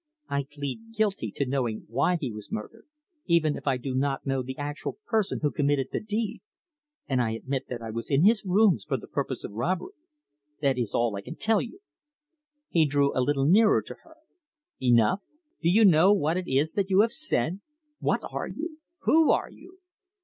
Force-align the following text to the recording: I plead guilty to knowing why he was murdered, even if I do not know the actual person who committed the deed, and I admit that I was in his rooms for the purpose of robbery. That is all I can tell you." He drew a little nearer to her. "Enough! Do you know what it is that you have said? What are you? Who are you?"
I 0.29 0.47
plead 0.51 0.95
guilty 0.95 1.31
to 1.35 1.45
knowing 1.45 1.85
why 1.87 2.17
he 2.19 2.31
was 2.31 2.51
murdered, 2.51 2.87
even 3.27 3.55
if 3.55 3.67
I 3.67 3.77
do 3.77 3.93
not 3.93 4.25
know 4.25 4.41
the 4.41 4.57
actual 4.57 4.97
person 5.05 5.41
who 5.43 5.51
committed 5.51 5.89
the 5.91 5.99
deed, 5.99 6.41
and 7.07 7.21
I 7.21 7.33
admit 7.33 7.67
that 7.69 7.83
I 7.83 7.91
was 7.91 8.09
in 8.09 8.25
his 8.25 8.43
rooms 8.43 8.83
for 8.83 8.97
the 8.97 9.05
purpose 9.07 9.43
of 9.43 9.51
robbery. 9.51 9.93
That 10.59 10.79
is 10.79 10.95
all 10.95 11.15
I 11.15 11.21
can 11.21 11.35
tell 11.35 11.61
you." 11.61 11.81
He 12.69 12.87
drew 12.87 13.15
a 13.15 13.21
little 13.21 13.45
nearer 13.45 13.83
to 13.83 13.95
her. 14.03 14.15
"Enough! 14.81 15.21
Do 15.61 15.69
you 15.69 15.85
know 15.85 16.11
what 16.13 16.35
it 16.35 16.51
is 16.51 16.73
that 16.73 16.89
you 16.89 17.01
have 17.01 17.11
said? 17.11 17.59
What 17.99 18.21
are 18.31 18.47
you? 18.47 18.79
Who 19.01 19.29
are 19.31 19.51
you?" 19.51 19.81